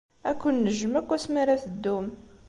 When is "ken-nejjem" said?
0.41-0.93